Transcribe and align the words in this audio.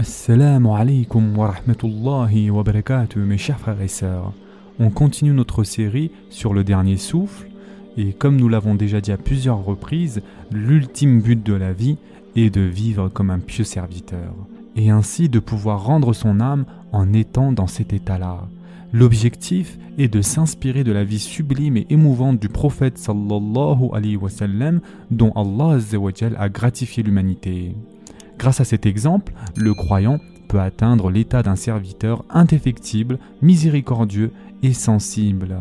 Assalamu 0.00 0.70
alaikum 0.74 1.36
wa 1.36 1.48
rahmatullahi 1.48 2.48
wa 2.48 2.62
barakatuh, 2.62 3.18
mes 3.18 3.36
chers 3.36 3.58
frères 3.58 3.82
et 3.82 3.86
sœurs. 3.86 4.32
On 4.78 4.88
continue 4.88 5.34
notre 5.34 5.62
série 5.62 6.10
sur 6.30 6.54
le 6.54 6.64
dernier 6.64 6.96
souffle, 6.96 7.50
et 7.98 8.14
comme 8.14 8.38
nous 8.38 8.48
l'avons 8.48 8.74
déjà 8.74 9.02
dit 9.02 9.12
à 9.12 9.18
plusieurs 9.18 9.62
reprises, 9.62 10.22
l'ultime 10.50 11.20
but 11.20 11.44
de 11.44 11.52
la 11.52 11.74
vie 11.74 11.98
est 12.34 12.48
de 12.48 12.62
vivre 12.62 13.10
comme 13.10 13.28
un 13.28 13.40
pieux 13.40 13.64
serviteur, 13.64 14.32
et 14.74 14.88
ainsi 14.88 15.28
de 15.28 15.38
pouvoir 15.38 15.84
rendre 15.84 16.14
son 16.14 16.40
âme 16.40 16.64
en 16.92 17.12
étant 17.12 17.52
dans 17.52 17.66
cet 17.66 17.92
état-là. 17.92 18.48
L'objectif 18.94 19.78
est 19.98 20.08
de 20.08 20.22
s'inspirer 20.22 20.82
de 20.82 20.92
la 20.92 21.04
vie 21.04 21.18
sublime 21.18 21.76
et 21.76 21.86
émouvante 21.90 22.40
du 22.40 22.48
prophète 22.48 22.96
sallallahu 22.96 23.90
alayhi 23.92 24.16
wa 24.16 24.30
sallam 24.30 24.80
dont 25.10 25.32
Allah 25.32 25.76
a 26.38 26.48
gratifié 26.48 27.02
l'humanité. 27.02 27.74
Grâce 28.40 28.62
à 28.62 28.64
cet 28.64 28.86
exemple, 28.86 29.34
le 29.54 29.74
croyant 29.74 30.18
peut 30.48 30.60
atteindre 30.60 31.10
l'état 31.10 31.42
d'un 31.42 31.56
serviteur 31.56 32.24
indéfectible, 32.30 33.18
miséricordieux 33.42 34.32
et 34.62 34.72
sensible. 34.72 35.58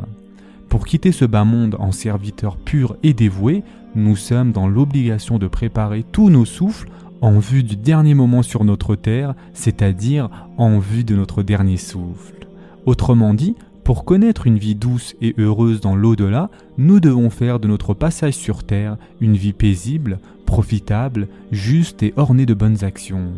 Pour 0.69 0.85
quitter 0.85 1.11
ce 1.11 1.25
bas 1.25 1.43
monde 1.43 1.75
en 1.77 1.91
serviteur 1.91 2.55
pur 2.55 2.95
et 3.03 3.11
dévoué, 3.13 3.63
nous 3.95 4.15
sommes 4.15 4.53
dans 4.53 4.69
l'obligation 4.69 5.39
de 5.39 5.47
préparer 5.47 6.05
tous 6.09 6.29
nos 6.29 6.45
souffles 6.45 6.89
en 7.19 7.37
vue 7.39 7.63
du 7.63 7.75
dernier 7.75 8.13
moment 8.13 8.43
sur 8.43 8.63
notre 8.63 8.95
terre, 8.95 9.35
c'est-à-dire 9.53 10.29
en 10.55 10.79
vue 10.79 11.03
de 11.03 11.17
notre 11.17 11.43
dernier 11.43 11.75
souffle. 11.75 12.47
Autrement 12.85 13.33
dit, 13.33 13.55
pour 13.89 14.05
connaître 14.05 14.45
une 14.45 14.59
vie 14.59 14.75
douce 14.75 15.15
et 15.19 15.33
heureuse 15.37 15.81
dans 15.81 15.95
l'au-delà, 15.95 16.51
nous 16.77 16.99
devons 16.99 17.31
faire 17.31 17.59
de 17.59 17.67
notre 17.67 17.95
passage 17.95 18.35
sur 18.35 18.63
terre 18.63 18.97
une 19.19 19.35
vie 19.35 19.51
paisible, 19.51 20.19
profitable, 20.49 21.27
juste 21.51 22.01
et 22.01 22.13
ornée 22.17 22.47
de 22.47 22.55
bonnes 22.55 22.83
actions. 22.83 23.33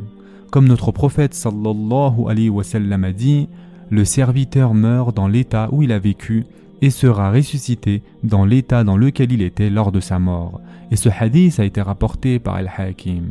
Comme 0.50 0.68
notre 0.68 0.94
prophète 0.94 1.34
sallallahu 1.34 2.30
alayhi 2.30 2.50
wa 2.50 2.64
sallam 2.64 3.04
a 3.04 3.12
dit, 3.12 3.50
le 3.90 4.06
serviteur 4.06 4.74
meurt 4.74 5.14
dans 5.14 5.28
l'état 5.28 5.68
où 5.74 5.84
il 5.84 5.92
a 5.92 6.00
vécu 6.00 6.46
et 6.82 6.90
sera 6.90 7.30
ressuscité 7.30 8.02
dans 8.24 8.46
l'état 8.46 8.86
dans 8.86 8.96
lequel 8.96 9.34
il 9.34 9.42
était 9.42 9.70
lors 9.70 9.92
de 9.92 10.00
sa 10.00 10.20
mort. 10.20 10.62
Et 10.90 10.96
ce 10.96 11.10
hadith 11.10 11.60
a 11.60 11.66
été 11.66 11.82
rapporté 11.82 12.40
par 12.40 12.56
Al-Hakim. 12.56 13.26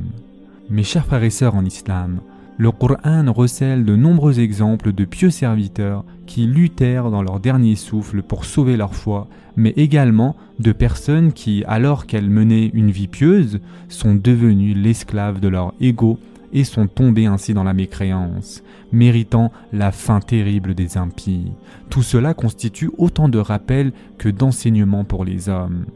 Mes 0.68 0.84
chers 0.84 1.06
frères 1.06 1.24
et 1.24 1.30
sœurs 1.30 1.56
en 1.56 1.64
islam, 1.64 2.20
le 2.60 2.72
Coran 2.72 3.32
recèle 3.32 3.86
de 3.86 3.96
nombreux 3.96 4.38
exemples 4.38 4.92
de 4.92 5.06
pieux 5.06 5.30
serviteurs 5.30 6.04
qui 6.26 6.44
luttèrent 6.44 7.10
dans 7.10 7.22
leur 7.22 7.40
dernier 7.40 7.74
souffle 7.74 8.22
pour 8.22 8.44
sauver 8.44 8.76
leur 8.76 8.94
foi, 8.94 9.28
mais 9.56 9.70
également 9.78 10.36
de 10.58 10.72
personnes 10.72 11.32
qui, 11.32 11.64
alors 11.66 12.04
qu'elles 12.04 12.28
menaient 12.28 12.70
une 12.74 12.90
vie 12.90 13.08
pieuse, 13.08 13.60
sont 13.88 14.14
devenues 14.14 14.74
l'esclave 14.74 15.40
de 15.40 15.48
leur 15.48 15.72
ego 15.80 16.18
et 16.52 16.64
sont 16.64 16.86
tombées 16.86 17.24
ainsi 17.24 17.54
dans 17.54 17.64
la 17.64 17.72
mécréance, 17.72 18.62
méritant 18.92 19.50
la 19.72 19.90
fin 19.90 20.20
terrible 20.20 20.74
des 20.74 20.98
impies. 20.98 21.52
Tout 21.88 22.02
cela 22.02 22.34
constitue 22.34 22.90
autant 22.98 23.30
de 23.30 23.38
rappels 23.38 23.94
que 24.18 24.28
d'enseignements 24.28 25.04
pour 25.04 25.24
les 25.24 25.48
hommes. 25.48 25.86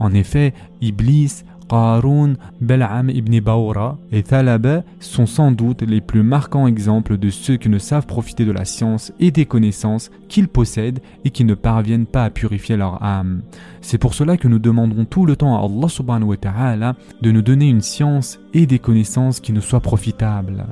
En 0.00 0.12
effet, 0.12 0.52
Iblis 0.80 1.44
Qarun, 1.68 2.34
Bel'am 2.60 3.10
ibn 3.10 3.38
Baoura 3.40 3.98
et 4.10 4.22
Thalaba 4.22 4.82
sont 5.00 5.26
sans 5.26 5.52
doute 5.52 5.82
les 5.82 6.00
plus 6.00 6.22
marquants 6.22 6.66
exemples 6.66 7.18
de 7.18 7.30
ceux 7.30 7.56
qui 7.56 7.68
ne 7.68 7.78
savent 7.78 8.06
profiter 8.06 8.44
de 8.44 8.52
la 8.52 8.64
science 8.64 9.12
et 9.20 9.30
des 9.30 9.46
connaissances 9.46 10.10
qu'ils 10.28 10.48
possèdent 10.48 11.00
et 11.24 11.30
qui 11.30 11.44
ne 11.44 11.54
parviennent 11.54 12.06
pas 12.06 12.24
à 12.24 12.30
purifier 12.30 12.76
leur 12.76 13.02
âme. 13.02 13.42
C'est 13.80 13.98
pour 13.98 14.14
cela 14.14 14.36
que 14.36 14.48
nous 14.48 14.58
demandons 14.58 15.04
tout 15.04 15.26
le 15.26 15.36
temps 15.36 15.56
à 15.56 15.64
Allah 15.64 15.88
subhanahu 15.88 16.30
wa 16.30 16.36
ta'ala 16.36 16.96
de 17.22 17.30
nous 17.30 17.42
donner 17.42 17.68
une 17.68 17.82
science 17.82 18.38
et 18.54 18.66
des 18.66 18.78
connaissances 18.78 19.40
qui 19.40 19.52
nous 19.52 19.60
soient 19.60 19.80
profitables. 19.80 20.66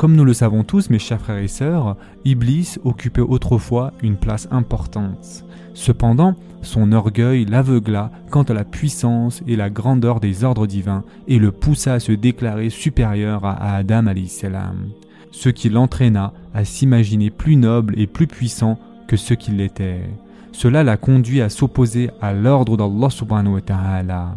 Comme 0.00 0.16
nous 0.16 0.24
le 0.24 0.32
savons 0.32 0.64
tous, 0.64 0.88
mes 0.88 0.98
chers 0.98 1.20
frères 1.20 1.36
et 1.36 1.46
sœurs, 1.46 1.94
Iblis 2.24 2.78
occupait 2.84 3.20
autrefois 3.20 3.92
une 4.02 4.16
place 4.16 4.48
importante. 4.50 5.44
Cependant, 5.74 6.36
son 6.62 6.92
orgueil 6.92 7.44
l'aveugla 7.44 8.10
quant 8.30 8.44
à 8.44 8.54
la 8.54 8.64
puissance 8.64 9.42
et 9.46 9.56
la 9.56 9.68
grandeur 9.68 10.18
des 10.18 10.42
ordres 10.42 10.66
divins 10.66 11.04
et 11.28 11.38
le 11.38 11.52
poussa 11.52 11.92
à 11.92 12.00
se 12.00 12.12
déclarer 12.12 12.70
supérieur 12.70 13.44
à 13.44 13.74
Adam 13.76 14.06
salam, 14.26 14.88
ce 15.32 15.50
qui 15.50 15.68
l'entraîna 15.68 16.32
à 16.54 16.64
s'imaginer 16.64 17.28
plus 17.28 17.56
noble 17.56 17.92
et 18.00 18.06
plus 18.06 18.26
puissant 18.26 18.78
que 19.06 19.18
ce 19.18 19.34
qu'il 19.34 19.60
était. 19.60 20.08
Cela 20.52 20.82
l'a 20.82 20.96
conduit 20.96 21.42
à 21.42 21.50
s'opposer 21.50 22.08
à 22.22 22.32
l'ordre 22.32 22.78
d'Allah 22.78 23.10
subhanahu 23.10 23.52
wa 23.56 23.60
ta'ala. 23.60 24.34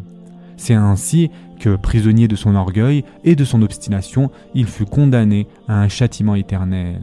C'est 0.58 0.74
ainsi 0.74 1.30
que, 1.59 1.75
prisonnier 1.75 2.28
de 2.28 2.36
son 2.36 2.56
orgueil 2.56 3.03
et 3.24 3.36
de 3.36 3.46
son 3.46 3.62
obstination, 3.62 4.31
il 4.53 4.66
fut 4.66 4.86
condamné 4.86 5.47
à 5.68 5.81
un 5.81 5.88
châtiment 5.88 6.36
éternel. 6.36 7.02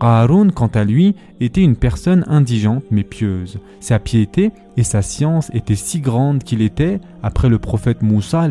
Qarun, 0.00 0.50
quant 0.50 0.70
à 0.74 0.84
lui, 0.84 1.16
était 1.40 1.62
une 1.62 1.76
personne 1.76 2.24
indigente 2.28 2.84
mais 2.90 3.02
pieuse. 3.02 3.58
Sa 3.80 3.98
piété 3.98 4.52
et 4.76 4.84
sa 4.84 5.02
science 5.02 5.50
étaient 5.52 5.74
si 5.74 6.00
grandes 6.00 6.44
qu'il 6.44 6.62
était, 6.62 7.00
après 7.22 7.48
le 7.48 7.58
prophète 7.58 8.02
Moussa 8.02 8.48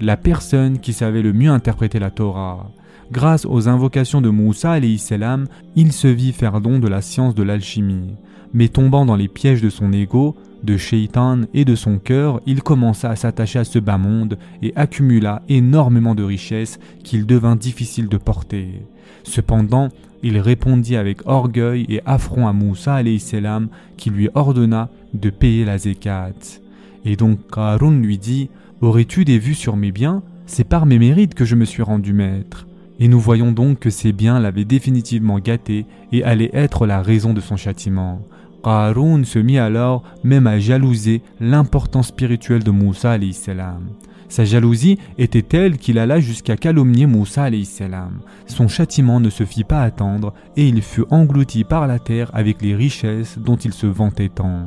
la 0.00 0.16
personne 0.16 0.78
qui 0.78 0.92
savait 0.92 1.22
le 1.22 1.32
mieux 1.32 1.50
interpréter 1.50 1.98
la 1.98 2.10
Torah. 2.10 2.70
Grâce 3.10 3.44
aux 3.46 3.68
invocations 3.68 4.20
de 4.20 4.28
Moussa 4.30 4.78
il 4.78 5.92
se 5.92 6.06
vit 6.06 6.32
faire 6.32 6.60
don 6.60 6.78
de 6.78 6.88
la 6.88 7.02
science 7.02 7.34
de 7.34 7.42
l'alchimie. 7.42 8.14
Mais 8.54 8.68
tombant 8.68 9.04
dans 9.04 9.16
les 9.16 9.28
pièges 9.28 9.60
de 9.60 9.68
son 9.68 9.92
ego, 9.92 10.36
de 10.62 10.76
Shaitan 10.76 11.42
et 11.52 11.64
de 11.64 11.74
son 11.74 11.98
cœur, 11.98 12.40
il 12.46 12.62
commença 12.62 13.10
à 13.10 13.16
s'attacher 13.16 13.58
à 13.58 13.64
ce 13.64 13.80
bas 13.80 13.98
monde 13.98 14.38
et 14.62 14.72
accumula 14.76 15.42
énormément 15.48 16.14
de 16.14 16.22
richesses 16.22 16.78
qu'il 17.02 17.26
devint 17.26 17.56
difficile 17.56 18.08
de 18.08 18.16
porter. 18.16 18.82
Cependant, 19.24 19.90
il 20.22 20.38
répondit 20.38 20.96
avec 20.96 21.26
orgueil 21.26 21.84
et 21.88 22.00
affront 22.06 22.46
à 22.46 22.52
Moussa 22.52 23.02
salam 23.18 23.68
qui 23.96 24.08
lui 24.08 24.30
ordonna 24.34 24.88
de 25.12 25.30
payer 25.30 25.64
la 25.64 25.76
zekat. 25.76 26.60
Et 27.04 27.16
donc 27.16 27.40
Karun 27.52 28.00
lui 28.00 28.18
dit 28.18 28.48
Aurais-tu 28.80 29.24
des 29.24 29.38
vues 29.38 29.54
sur 29.54 29.76
mes 29.76 29.92
biens? 29.92 30.22
C'est 30.46 30.64
par 30.64 30.86
mes 30.86 30.98
mérites 30.98 31.34
que 31.34 31.44
je 31.44 31.56
me 31.56 31.64
suis 31.64 31.82
rendu 31.82 32.12
maître. 32.12 32.66
Et 33.00 33.08
nous 33.08 33.18
voyons 33.18 33.52
donc 33.52 33.80
que 33.80 33.90
ces 33.90 34.12
biens 34.12 34.38
l'avaient 34.38 34.64
définitivement 34.64 35.38
gâté 35.38 35.86
et 36.12 36.22
allaient 36.22 36.50
être 36.52 36.86
la 36.86 37.02
raison 37.02 37.34
de 37.34 37.40
son 37.40 37.56
châtiment. 37.56 38.20
Qarun 38.62 39.24
se 39.24 39.38
mit 39.38 39.58
alors 39.58 40.04
même 40.22 40.46
à 40.46 40.58
jalouser 40.58 41.22
l'importance 41.40 42.08
spirituelle 42.08 42.64
de 42.64 42.70
Moussa 42.70 43.18
salam. 43.32 43.90
Sa 44.28 44.44
jalousie 44.44 44.98
était 45.18 45.42
telle 45.42 45.76
qu'il 45.76 45.98
alla 45.98 46.18
jusqu'à 46.18 46.56
calomnier 46.56 47.06
Moussa 47.06 47.50
salam. 47.64 48.20
Son 48.46 48.68
châtiment 48.68 49.20
ne 49.20 49.28
se 49.28 49.44
fit 49.44 49.64
pas 49.64 49.82
attendre 49.82 50.32
et 50.56 50.66
il 50.66 50.80
fut 50.80 51.04
englouti 51.10 51.64
par 51.64 51.86
la 51.86 51.98
terre 51.98 52.30
avec 52.32 52.62
les 52.62 52.74
richesses 52.74 53.38
dont 53.38 53.56
il 53.56 53.72
se 53.72 53.86
vantait 53.86 54.30
tant. 54.30 54.66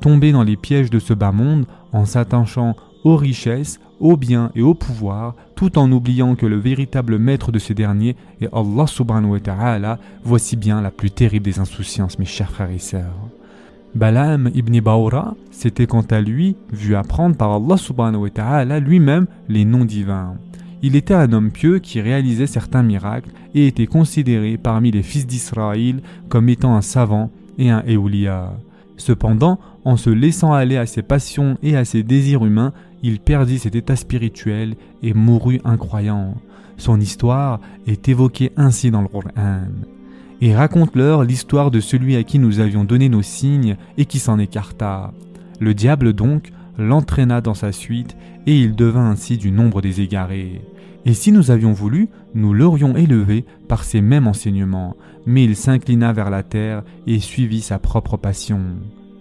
Tombé 0.00 0.32
dans 0.32 0.44
les 0.44 0.56
pièges 0.56 0.90
de 0.90 0.98
ce 0.98 1.12
bas 1.12 1.32
monde 1.32 1.66
en 1.92 2.06
s'attachant 2.06 2.74
aux 3.04 3.16
richesses, 3.16 3.80
aux 3.98 4.16
biens 4.16 4.50
et 4.54 4.62
au 4.62 4.74
pouvoir, 4.74 5.34
tout 5.54 5.78
en 5.78 5.90
oubliant 5.92 6.34
que 6.34 6.46
le 6.46 6.58
véritable 6.58 7.18
maître 7.18 7.52
de 7.52 7.58
ces 7.58 7.74
derniers 7.74 8.16
est 8.40 8.48
Allah 8.52 8.86
subhanahu 8.86 9.32
wa 9.32 9.40
ta'ala, 9.40 9.98
voici 10.24 10.56
bien 10.56 10.80
la 10.80 10.90
plus 10.90 11.10
terrible 11.10 11.44
des 11.44 11.58
insouciances, 11.58 12.18
mes 12.18 12.24
chers 12.24 12.50
frères 12.50 12.70
et 12.70 12.78
sœurs. 12.78 13.16
Balaam 13.94 14.50
ibn 14.54 14.78
Baura 14.80 15.34
s'était 15.50 15.86
quant 15.86 16.04
à 16.10 16.20
lui 16.20 16.56
vu 16.72 16.94
apprendre 16.94 17.36
par 17.36 17.52
Allah 17.52 17.76
subhanahu 17.76 18.22
wa 18.22 18.30
ta'ala 18.30 18.78
lui-même 18.78 19.26
les 19.48 19.64
noms 19.64 19.84
divins. 19.84 20.36
Il 20.82 20.96
était 20.96 21.14
un 21.14 21.32
homme 21.32 21.50
pieux 21.50 21.78
qui 21.78 22.00
réalisait 22.00 22.46
certains 22.46 22.82
miracles 22.82 23.30
et 23.54 23.66
était 23.66 23.86
considéré 23.86 24.56
parmi 24.56 24.90
les 24.90 25.02
fils 25.02 25.26
d'Israël 25.26 26.00
comme 26.28 26.48
étant 26.48 26.74
un 26.74 26.82
savant 26.82 27.30
et 27.58 27.68
un 27.68 27.82
éoulia. 27.86 28.54
Cependant, 28.96 29.58
en 29.84 29.96
se 29.96 30.10
laissant 30.10 30.52
aller 30.52 30.76
à 30.76 30.86
ses 30.86 31.02
passions 31.02 31.58
et 31.62 31.76
à 31.76 31.84
ses 31.84 32.02
désirs 32.02 32.44
humains, 32.44 32.72
il 33.02 33.20
perdit 33.20 33.58
cet 33.58 33.74
état 33.74 33.96
spirituel 33.96 34.76
et 35.02 35.14
mourut 35.14 35.60
incroyant. 35.64 36.34
Son 36.76 37.00
histoire 37.00 37.60
est 37.86 38.08
évoquée 38.08 38.52
ainsi 38.56 38.90
dans 38.90 39.02
le 39.02 39.08
Coran. 39.08 39.64
Et 40.40 40.54
raconte-leur 40.54 41.24
l'histoire 41.24 41.70
de 41.70 41.80
celui 41.80 42.16
à 42.16 42.22
qui 42.22 42.38
nous 42.38 42.60
avions 42.60 42.84
donné 42.84 43.08
nos 43.08 43.22
signes 43.22 43.76
et 43.98 44.06
qui 44.06 44.18
s'en 44.18 44.38
écarta. 44.38 45.12
Le 45.58 45.74
diable 45.74 46.14
donc 46.14 46.52
l'entraîna 46.78 47.42
dans 47.42 47.54
sa 47.54 47.72
suite 47.72 48.16
et 48.46 48.58
il 48.58 48.74
devint 48.74 49.10
ainsi 49.10 49.36
du 49.36 49.50
nombre 49.50 49.82
des 49.82 50.00
égarés. 50.00 50.62
Et 51.04 51.14
si 51.14 51.32
nous 51.32 51.50
avions 51.50 51.72
voulu, 51.72 52.08
nous 52.34 52.52
l'aurions 52.52 52.96
élevé 52.96 53.44
par 53.68 53.84
ces 53.84 54.00
mêmes 54.00 54.26
enseignements, 54.26 54.96
mais 55.26 55.44
il 55.44 55.56
s'inclina 55.56 56.12
vers 56.12 56.30
la 56.30 56.42
terre 56.42 56.82
et 57.06 57.18
suivit 57.20 57.62
sa 57.62 57.78
propre 57.78 58.16
passion. 58.16 58.60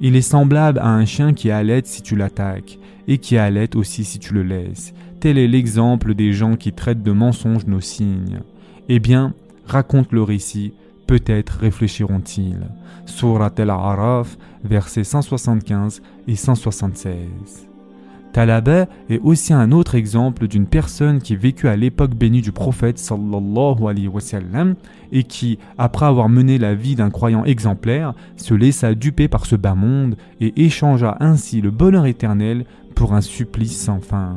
Il 0.01 0.16
est 0.16 0.22
semblable 0.22 0.80
à 0.80 0.90
un 0.90 1.06
chien 1.06 1.34
qui 1.34 1.51
allait 1.51 1.81
si 1.84 2.01
tu 2.01 2.16
l'attaques, 2.16 2.80
et 3.07 3.18
qui 3.18 3.38
allait 3.38 3.75
aussi 3.75 4.06
si 4.06 4.19
tu 4.19 4.34
le 4.34 4.44
laisses. 4.44 4.94
Tel 5.19 5.38
est 5.38 5.48
l'exemple 5.48 6.13
des 6.13 6.31
gens 6.31 6.56
qui 6.56 6.72
traitent 6.72 7.04
de 7.04 7.12
mensonges 7.12 7.66
nos 7.66 7.81
signes. 7.81 8.40
Eh 8.88 9.00
bien, 9.00 9.34
raconte 9.66 10.12
le 10.12 10.24
récit, 10.24 10.74
peut-être 11.07 11.60
réfléchiront-ils. 11.60 12.69
Surat 13.06 13.51
al-Araf, 13.57 14.38
versets 14.63 15.04
175 15.04 16.02
et 16.28 16.36
176. 16.36 17.69
Talaba 18.34 18.88
est 19.10 19.20
aussi 19.24 19.54
un 19.54 19.72
autre 19.72 19.96
exemple 19.96 20.48
d'une 20.48 20.68
personne 20.68 21.20
qui 21.20 21.36
vécut 21.36 21.68
à 21.68 21.76
l'époque 21.76 22.14
bénie 22.14 22.42
du 22.42 22.52
prophète 22.52 23.00
sallallahu 23.00 24.76
et 25.12 25.24
qui, 25.24 25.58
après 25.78 26.06
avoir 26.06 26.30
mené 26.30 26.60
la 26.60 26.76
vie 26.76 26.96
d'un 26.96 27.10
croyant 27.10 27.44
exemplaire, 27.44 28.14
se 28.38 28.54
laissa 28.54 28.94
duper 28.94 29.28
par 29.28 29.46
ce 29.46 29.56
bas 29.56 29.76
monde 29.76 30.16
et 30.42 30.64
échangea 30.64 31.18
ainsi 31.20 31.62
le 31.62 31.72
bonheur 31.72 32.06
éternel 32.06 32.66
pour 32.94 33.14
un 33.14 33.22
supplice 33.22 33.80
sans 33.80 34.00
fin. 34.00 34.36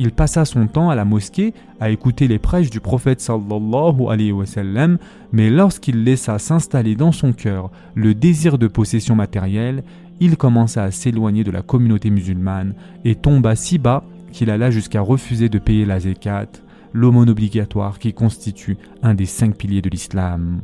Il 0.00 0.12
passa 0.12 0.44
son 0.44 0.68
temps 0.68 0.90
à 0.90 0.94
la 0.94 1.04
mosquée 1.04 1.52
à 1.80 1.90
écouter 1.90 2.28
les 2.28 2.38
prêches 2.38 2.70
du 2.70 2.80
prophète 2.80 3.20
sallallahu 3.20 4.06
alayhi 4.08 4.30
wa 4.30 4.46
sallam, 4.46 4.98
mais 5.32 5.50
lorsqu'il 5.50 6.04
laissa 6.04 6.38
s'installer 6.38 6.94
dans 6.94 7.10
son 7.10 7.32
cœur 7.32 7.70
le 7.96 8.14
désir 8.14 8.58
de 8.58 8.68
possession 8.68 9.16
matérielle, 9.16 9.82
il 10.20 10.36
commença 10.36 10.84
à 10.84 10.90
s'éloigner 10.90 11.44
de 11.44 11.50
la 11.50 11.62
communauté 11.62 12.10
musulmane 12.10 12.74
et 13.04 13.14
tomba 13.14 13.56
si 13.56 13.78
bas 13.78 14.04
qu'il 14.32 14.50
alla 14.50 14.70
jusqu'à 14.70 15.00
refuser 15.00 15.48
de 15.48 15.58
payer 15.58 15.84
la 15.84 16.00
zakat, 16.00 16.48
l'aumône 16.92 17.30
obligatoire 17.30 17.98
qui 17.98 18.12
constitue 18.12 18.76
un 19.02 19.14
des 19.14 19.26
cinq 19.26 19.56
piliers 19.56 19.82
de 19.82 19.90
l'islam. 19.90 20.60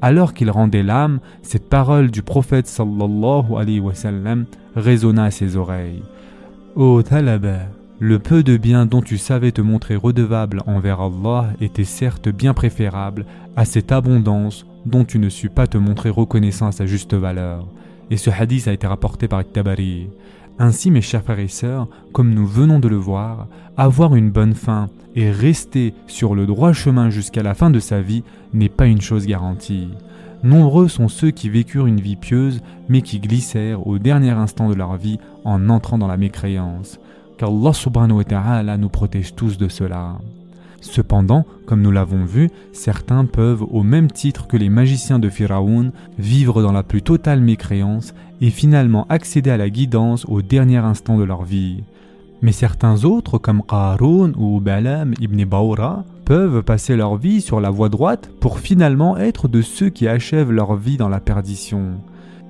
Alors 0.00 0.34
qu'il 0.34 0.50
rendait 0.50 0.82
l'âme, 0.82 1.20
cette 1.42 1.68
parole 1.68 2.10
du 2.10 2.22
prophète 2.22 2.66
sallallahu 2.66 3.56
alayhi 3.56 3.80
wa 3.80 3.94
sallam 3.94 4.46
résonna 4.76 5.24
à 5.24 5.30
ses 5.30 5.56
oreilles. 5.56 6.02
Ô 6.76 7.02
Talaba, 7.02 7.66
le 7.98 8.20
peu 8.20 8.44
de 8.44 8.56
bien 8.56 8.86
dont 8.86 9.02
tu 9.02 9.18
savais 9.18 9.50
te 9.50 9.60
montrer 9.60 9.96
redevable 9.96 10.62
envers 10.66 11.00
Allah 11.00 11.50
était 11.60 11.82
certes 11.82 12.28
bien 12.28 12.54
préférable 12.54 13.26
à 13.56 13.64
cette 13.64 13.90
abondance 13.90 14.66
dont 14.86 15.04
tu 15.04 15.18
ne 15.18 15.28
sus 15.28 15.50
pas 15.50 15.66
te 15.66 15.78
montrer 15.78 16.10
reconnaissant 16.10 16.68
à 16.68 16.72
sa 16.72 16.86
juste 16.86 17.14
valeur. 17.14 17.66
Et 18.10 18.16
ce 18.16 18.30
hadith 18.30 18.68
a 18.68 18.72
été 18.72 18.86
rapporté 18.86 19.28
par 19.28 19.44
Tabari. 19.44 20.08
Ainsi, 20.58 20.90
mes 20.90 21.02
chers 21.02 21.22
frères 21.22 21.38
et 21.38 21.48
sœurs, 21.48 21.88
comme 22.12 22.34
nous 22.34 22.46
venons 22.46 22.80
de 22.80 22.88
le 22.88 22.96
voir, 22.96 23.46
avoir 23.76 24.16
une 24.16 24.30
bonne 24.30 24.54
fin 24.54 24.88
et 25.14 25.30
rester 25.30 25.94
sur 26.06 26.34
le 26.34 26.46
droit 26.46 26.72
chemin 26.72 27.10
jusqu'à 27.10 27.42
la 27.42 27.54
fin 27.54 27.70
de 27.70 27.78
sa 27.78 28.00
vie 28.00 28.24
n'est 28.52 28.68
pas 28.68 28.86
une 28.86 29.00
chose 29.00 29.26
garantie. 29.26 29.88
Nombreux 30.42 30.88
sont 30.88 31.08
ceux 31.08 31.30
qui 31.30 31.48
vécurent 31.48 31.86
une 31.86 32.00
vie 32.00 32.16
pieuse, 32.16 32.60
mais 32.88 33.02
qui 33.02 33.18
glissèrent 33.18 33.86
au 33.86 33.98
dernier 33.98 34.30
instant 34.30 34.68
de 34.68 34.74
leur 34.74 34.96
vie 34.96 35.18
en 35.44 35.68
entrant 35.68 35.98
dans 35.98 36.06
la 36.06 36.16
mécréance. 36.16 36.98
Qu'Allah 37.38 37.72
subhanahu 37.72 38.18
wa 38.18 38.24
ta'ala 38.24 38.76
nous 38.78 38.88
protège 38.88 39.34
tous 39.34 39.58
de 39.58 39.68
cela. 39.68 40.18
Cependant, 40.80 41.44
comme 41.66 41.82
nous 41.82 41.90
l'avons 41.90 42.24
vu, 42.24 42.50
certains 42.72 43.24
peuvent, 43.24 43.64
au 43.70 43.82
même 43.82 44.10
titre 44.10 44.46
que 44.46 44.56
les 44.56 44.68
magiciens 44.68 45.18
de 45.18 45.28
Pharaon, 45.28 45.92
vivre 46.18 46.62
dans 46.62 46.72
la 46.72 46.82
plus 46.82 47.02
totale 47.02 47.40
mécréance 47.40 48.14
et 48.40 48.50
finalement 48.50 49.06
accéder 49.08 49.50
à 49.50 49.56
la 49.56 49.70
guidance 49.70 50.24
au 50.28 50.40
dernier 50.40 50.78
instant 50.78 51.18
de 51.18 51.24
leur 51.24 51.42
vie. 51.42 51.82
Mais 52.42 52.52
certains 52.52 53.04
autres, 53.04 53.38
comme 53.38 53.62
Qarun 53.68 54.32
ou 54.36 54.60
Balaam 54.60 55.14
ibn 55.20 55.44
Baura, 55.44 56.04
peuvent 56.24 56.62
passer 56.62 56.94
leur 56.94 57.16
vie 57.16 57.40
sur 57.40 57.60
la 57.60 57.70
voie 57.70 57.88
droite 57.88 58.30
pour 58.38 58.60
finalement 58.60 59.16
être 59.16 59.48
de 59.48 59.62
ceux 59.62 59.88
qui 59.88 60.06
achèvent 60.06 60.52
leur 60.52 60.76
vie 60.76 60.96
dans 60.96 61.08
la 61.08 61.20
perdition. 61.20 61.94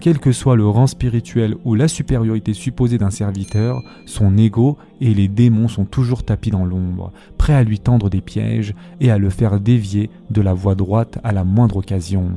Quel 0.00 0.20
que 0.20 0.30
soit 0.30 0.54
le 0.54 0.66
rang 0.66 0.86
spirituel 0.86 1.56
ou 1.64 1.74
la 1.74 1.88
supériorité 1.88 2.54
supposée 2.54 2.98
d'un 2.98 3.10
serviteur, 3.10 3.82
son 4.06 4.36
ego 4.36 4.78
et 5.00 5.12
les 5.12 5.26
démons 5.26 5.66
sont 5.66 5.84
toujours 5.84 6.22
tapis 6.22 6.50
dans 6.50 6.64
l'ombre, 6.64 7.12
prêts 7.36 7.54
à 7.54 7.64
lui 7.64 7.80
tendre 7.80 8.08
des 8.08 8.20
pièges 8.20 8.74
et 9.00 9.10
à 9.10 9.18
le 9.18 9.28
faire 9.28 9.58
dévier 9.58 10.08
de 10.30 10.40
la 10.40 10.54
voie 10.54 10.76
droite 10.76 11.18
à 11.24 11.32
la 11.32 11.42
moindre 11.42 11.78
occasion. 11.78 12.30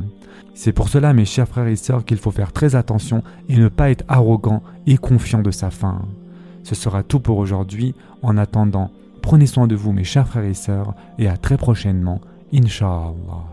C'est 0.56 0.74
pour 0.74 0.90
cela, 0.90 1.14
mes 1.14 1.26
chers 1.26 1.48
frères 1.48 1.68
et 1.68 1.76
sœurs, 1.76 2.04
qu'il 2.04 2.18
faut 2.18 2.32
faire 2.32 2.52
très 2.52 2.76
attention 2.76 3.24
et 3.48 3.58
ne 3.58 3.68
pas 3.68 3.92
être 3.92 4.06
arrogant 4.08 4.64
et 4.88 4.98
confiant 4.98 5.44
de 5.44 5.52
sa 5.52 5.70
fin. 5.70 6.02
Ce 6.64 6.74
sera 6.74 7.04
tout 7.04 7.20
pour 7.20 7.38
aujourd'hui. 7.38 7.94
En 8.24 8.38
attendant, 8.38 8.90
prenez 9.22 9.46
soin 9.46 9.68
de 9.68 9.76
vous, 9.76 9.92
mes 9.92 10.04
chers 10.04 10.28
frères 10.28 10.46
et 10.46 10.56
sœurs, 10.56 10.96
et 11.20 11.28
à 11.28 11.38
très 11.38 11.58
prochainement, 11.58 12.22
Inch'Allah. 12.54 13.51